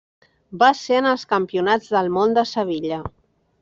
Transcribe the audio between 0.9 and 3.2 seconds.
en els Campionats del Món de Sevilla.